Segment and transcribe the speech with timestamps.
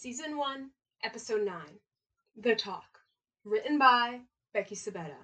[0.00, 0.70] Season 1,
[1.02, 1.56] Episode 9
[2.40, 3.00] The Talk.
[3.44, 4.20] Written by
[4.54, 5.16] Becky Sabetta.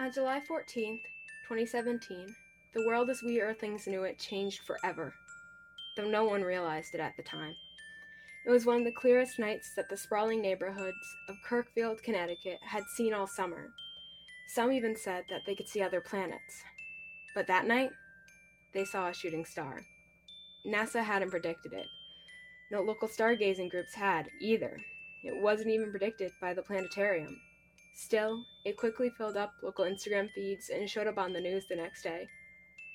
[0.00, 0.98] On July 14th,
[1.46, 2.34] 2017,
[2.74, 5.14] the world as we Earthlings knew it changed forever,
[5.96, 7.54] though no one realized it at the time.
[8.44, 12.82] It was one of the clearest nights that the sprawling neighborhoods of Kirkfield, Connecticut had
[12.96, 13.70] seen all summer.
[14.48, 16.64] Some even said that they could see other planets.
[17.34, 17.90] But that night,
[18.74, 19.82] they saw a shooting star.
[20.66, 21.86] NASA hadn't predicted it.
[22.72, 24.76] No local stargazing groups had, either.
[25.22, 27.40] It wasn't even predicted by the planetarium.
[27.94, 31.76] Still, it quickly filled up local Instagram feeds and showed up on the news the
[31.76, 32.26] next day,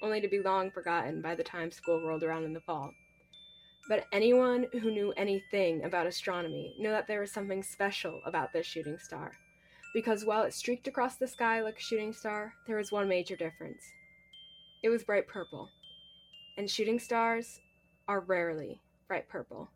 [0.01, 2.91] only to be long forgotten by the time school rolled around in the fall.
[3.87, 8.65] But anyone who knew anything about astronomy knew that there was something special about this
[8.65, 9.31] shooting star.
[9.93, 13.37] Because while it streaked across the sky like a shooting star, there was one major
[13.37, 13.81] difference.
[14.83, 15.69] It was bright purple.
[16.57, 17.61] And shooting stars
[18.07, 19.69] are rarely bright purple.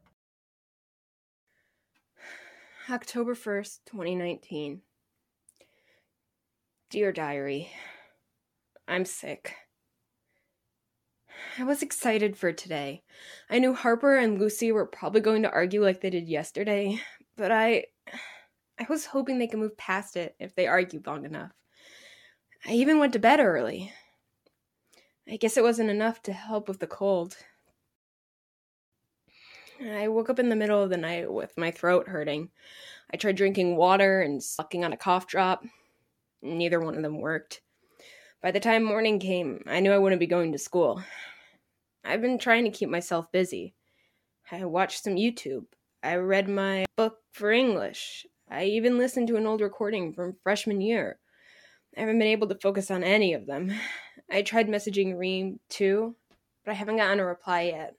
[2.89, 4.81] October 1st, 2019.
[6.89, 7.71] Dear Diary,
[8.89, 9.55] I'm sick.
[11.57, 13.03] I was excited for today.
[13.49, 16.99] I knew Harper and Lucy were probably going to argue like they did yesterday,
[17.35, 17.85] but I
[18.79, 21.51] I was hoping they could move past it if they argued long enough.
[22.65, 23.91] I even went to bed early.
[25.29, 27.37] I guess it wasn't enough to help with the cold.
[29.83, 32.49] I woke up in the middle of the night with my throat hurting.
[33.13, 35.63] I tried drinking water and sucking on a cough drop.
[36.41, 37.61] Neither one of them worked.
[38.41, 41.03] By the time morning came, I knew I wouldn't be going to school.
[42.03, 43.73] I've been trying to keep myself busy.
[44.51, 45.65] I watched some YouTube.
[46.03, 48.25] I read my book for English.
[48.49, 51.19] I even listened to an old recording from freshman year.
[51.95, 53.71] I haven't been able to focus on any of them.
[54.29, 56.15] I tried messaging Reem too,
[56.65, 57.95] but I haven't gotten a reply yet.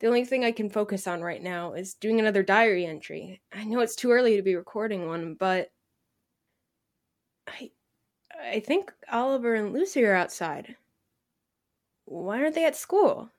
[0.00, 3.40] The only thing I can focus on right now is doing another diary entry.
[3.52, 5.70] I know it's too early to be recording one, but
[7.46, 7.70] I
[8.42, 10.76] I think Oliver and Lucy are outside.
[12.12, 13.30] Why aren't they at school?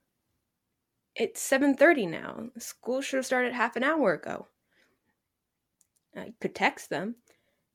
[1.15, 2.49] It's 7:30 now.
[2.57, 4.47] School should have started half an hour ago.
[6.15, 7.17] I could text them.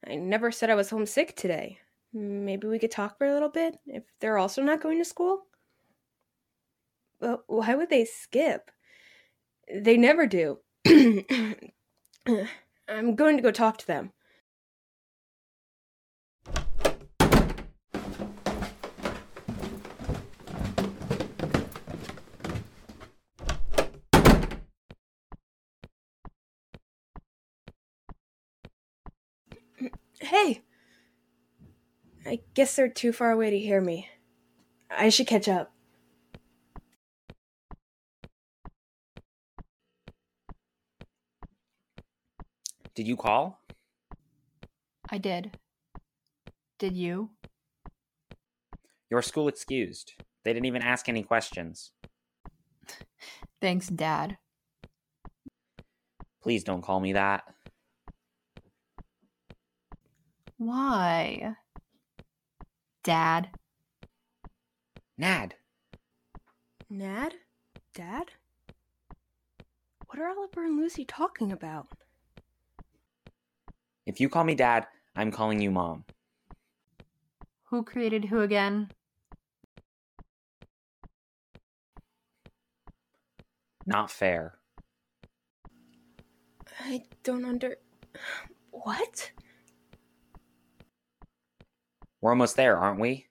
[0.05, 1.79] I never said I was homesick today.
[2.13, 5.47] Maybe we could talk for a little bit if they're also not going to school?
[7.21, 8.73] But why would they skip?
[9.73, 10.59] They never do.
[12.89, 14.13] I'm going to go talk to them.
[30.29, 30.61] Hey!
[32.27, 34.11] I guess they're too far away to hear me.
[34.91, 35.73] I should catch up.
[42.95, 43.63] Did you call?
[45.09, 45.57] I did.
[46.79, 47.31] Did you?
[49.11, 50.13] Your school excused.
[50.45, 51.93] They didn't even ask any questions.
[53.63, 54.37] Thanks, Dad.
[56.43, 57.45] Please don't call me that.
[60.59, 61.55] Why?
[63.05, 63.49] Dad.
[65.17, 65.55] Nad.
[66.91, 67.35] Nad?
[67.95, 68.33] Dad?
[70.07, 71.87] What are Oliver and Lucy talking about?
[74.05, 76.05] If you call me dad, I'm calling you mom.
[77.65, 78.91] Who created who again?
[83.87, 84.59] Not fair.
[86.81, 87.77] I don't under.
[88.71, 89.31] What?
[92.21, 93.27] We're almost there, aren't we?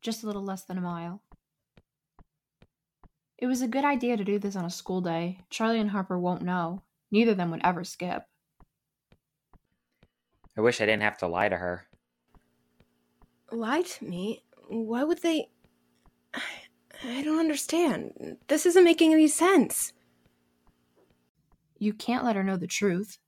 [0.00, 1.22] Just a little less than a mile.
[3.38, 5.40] It was a good idea to do this on a school day.
[5.50, 6.82] Charlie and Harper won't know.
[7.10, 8.22] Neither of them would ever skip.
[10.56, 11.86] I wish I didn't have to lie to her.
[13.50, 14.44] Lie to me?
[14.68, 15.48] Why would they.
[16.34, 18.38] I don't understand.
[18.48, 19.92] This isn't making any sense.
[21.78, 23.18] You can't let her know the truth.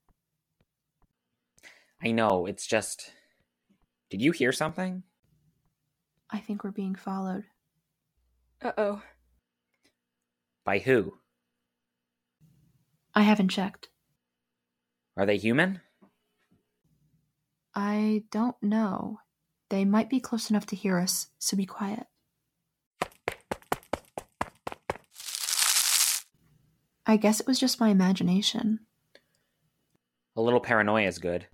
[2.01, 3.11] I know, it's just.
[4.09, 5.03] Did you hear something?
[6.29, 7.45] I think we're being followed.
[8.61, 9.01] Uh oh.
[10.63, 11.17] By who?
[13.15, 13.89] I haven't checked.
[15.15, 15.81] Are they human?
[17.73, 19.19] I don't know.
[19.69, 22.05] They might be close enough to hear us, so be quiet.
[27.05, 28.81] I guess it was just my imagination.
[30.35, 31.47] A little paranoia is good.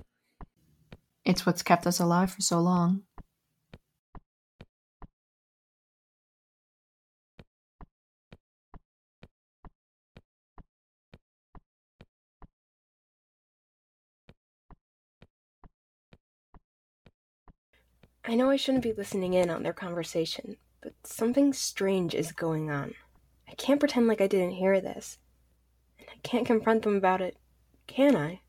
[1.26, 3.04] It's what's kept us alive for so long.
[18.26, 22.70] I know I shouldn't be listening in on their conversation, but something strange is going
[22.70, 22.94] on.
[23.50, 25.20] I can't pretend like I didn't hear this.
[26.00, 27.38] And I can't confront them about it,
[27.86, 28.42] can I?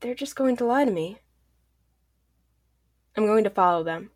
[0.00, 1.18] They're just going to lie to me.
[3.16, 4.10] I'm going to follow them.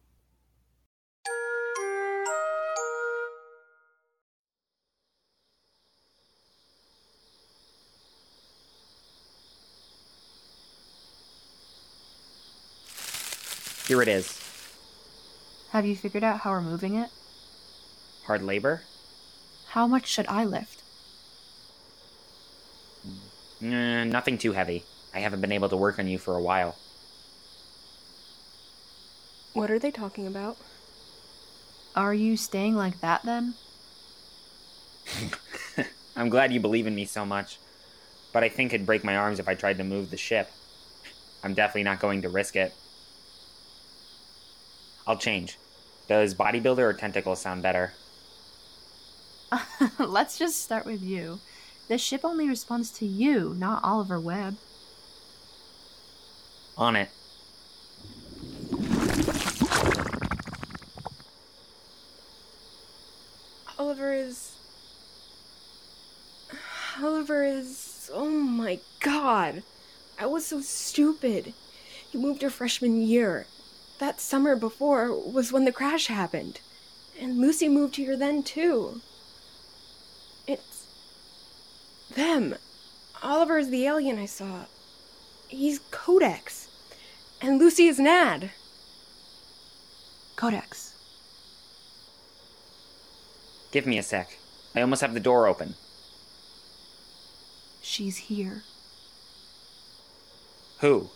[13.86, 14.40] Here it is.
[15.70, 17.10] Have you figured out how we're moving it?
[18.24, 18.80] Hard labor?
[19.68, 20.82] How much should I lift?
[23.60, 24.84] Eh, nothing too heavy.
[25.12, 26.76] I haven't been able to work on you for a while.
[29.54, 30.56] What are they talking about?
[31.94, 33.54] Are you staying like that then?
[36.16, 37.58] I'm glad you believe in me so much,
[38.32, 40.50] but I think it'd break my arms if I tried to move the ship.
[41.44, 42.74] I'm definitely not going to risk it.
[45.06, 45.56] I'll change.
[46.08, 47.92] Does bodybuilder or tentacle sound better?
[49.98, 51.38] Let's just start with you.
[51.88, 54.56] The ship only responds to you, not Oliver Webb.
[56.76, 57.08] On it.
[63.78, 64.52] Oliver is.
[67.02, 68.10] Oliver is.
[68.12, 69.62] Oh my god.
[70.18, 71.54] I was so stupid.
[72.10, 73.46] He moved her freshman year.
[73.98, 76.60] That summer before was when the crash happened.
[77.20, 79.00] And Lucy moved here then too.
[80.46, 80.86] It's.
[82.14, 82.56] them.
[83.22, 84.66] Oliver is the alien I saw.
[85.48, 86.68] He's Codix.
[87.40, 88.50] And Lucy is Nad.
[90.36, 90.83] Codix.
[93.74, 94.38] Give me a sec.
[94.76, 95.74] I almost have the door open.
[97.82, 98.62] She's here.
[100.78, 101.10] Who?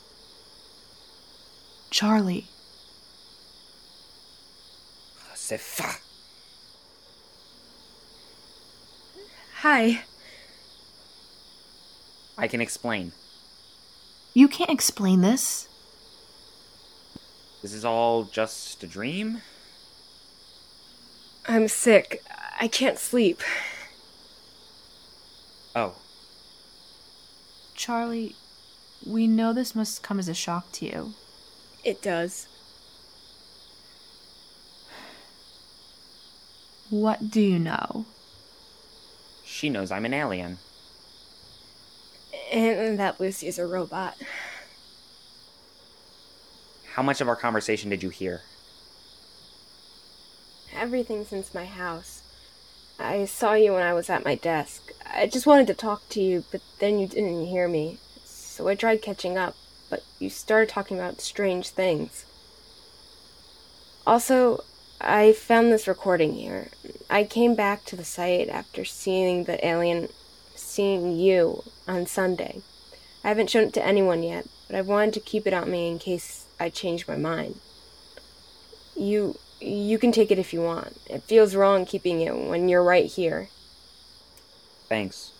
[1.90, 2.46] Charlie.
[5.20, 5.98] Ah, c'est fa.
[9.58, 10.00] Hi.
[12.36, 13.12] I can explain.
[14.34, 15.68] You can't explain this.
[17.62, 19.42] This is all just a dream?
[21.46, 22.20] I'm sick.
[22.60, 23.40] I can't sleep.
[25.76, 25.94] Oh,
[27.74, 28.34] Charlie,
[29.06, 31.12] we know this must come as a shock to you.
[31.84, 32.48] It does.
[36.90, 38.06] What do you know?
[39.58, 40.58] she knows I'm an alien.
[42.52, 44.16] And that Lucy is a robot.
[46.94, 48.42] How much of our conversation did you hear?
[50.72, 52.22] Everything since my house.
[52.98, 54.90] I saw you when I was at my desk.
[55.06, 57.98] I just wanted to talk to you, but then you didn't hear me.
[58.24, 59.54] So I tried catching up,
[59.88, 62.26] but you started talking about strange things.
[64.04, 64.64] Also,
[65.00, 66.68] I found this recording here.
[67.08, 70.08] I came back to the site after seeing the alien,
[70.56, 72.62] seeing you on Sunday.
[73.22, 75.88] I haven't shown it to anyone yet, but I wanted to keep it on me
[75.88, 77.60] in case I changed my mind.
[78.96, 80.96] You you can take it if you want.
[81.08, 83.48] It feels wrong keeping it when you're right here.
[84.88, 85.32] Thanks.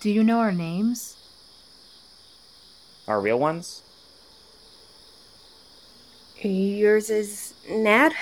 [0.00, 1.16] Do you know our names?
[3.06, 3.82] Our real ones?
[6.40, 8.12] Yours is Nad,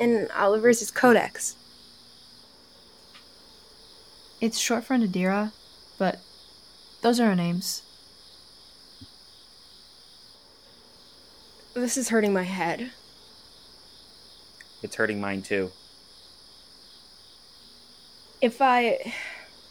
[0.00, 1.54] and Oliver's is Codix.
[4.40, 5.52] It's short for Nadira,
[5.98, 6.20] but
[7.02, 7.82] those are our names.
[11.78, 12.90] This is hurting my head.
[14.82, 15.70] It's hurting mine too.
[18.42, 19.12] If I.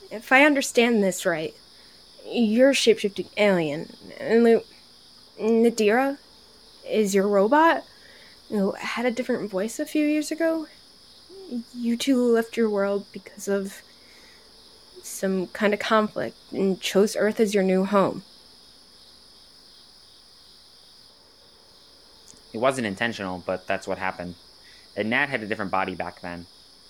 [0.10, 1.54] If I understand this right,
[2.26, 4.64] you're a shapeshifting alien, and Lu-
[5.38, 6.18] Nadira
[6.90, 7.84] is your robot
[8.48, 10.68] who had a different voice a few years ago.
[11.76, 13.82] You two left your world because of
[15.04, 18.24] some kind of conflict and chose Earth as your new home.
[22.58, 24.34] It wasn't intentional, but that's what happened.
[24.96, 26.48] And Nad had a different body back then.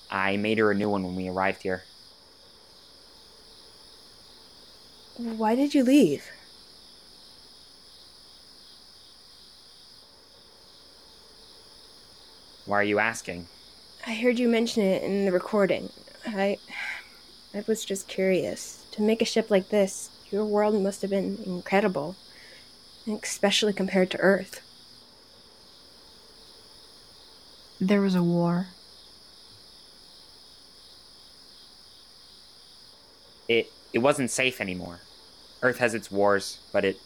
[0.10, 1.84] I made her a new one when we arrived here.
[5.18, 6.32] Why did you leave?
[12.66, 13.48] Why are you asking?
[14.08, 15.90] I heard you mention it in the recording.
[16.26, 16.60] I.
[17.54, 18.86] I was just curious.
[18.92, 22.16] To make a ship like this, your world must have been incredible,
[23.06, 24.62] especially compared to Earth.
[27.80, 28.68] There was a war.
[33.48, 35.00] It it wasn't safe anymore.
[35.62, 36.98] Earth has its wars, but it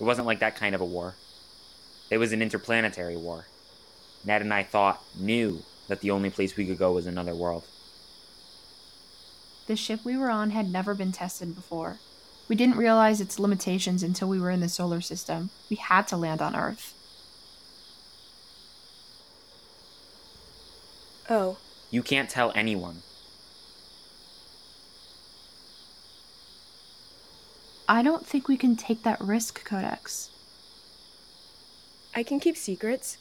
[0.00, 1.14] it wasn't like that kind of a war.
[2.10, 3.46] It was an interplanetary war.
[4.24, 7.64] Ned and I thought, knew, that the only place we could go was another world.
[9.66, 11.98] The ship we were on had never been tested before.
[12.48, 15.50] We didn't realize its limitations until we were in the solar system.
[15.68, 16.94] We had to land on Earth.
[21.30, 21.58] Oh,
[21.92, 23.02] You can't tell anyone.
[27.88, 30.28] I don't think we can take that risk, Codix.
[32.14, 33.16] I can keep secrets.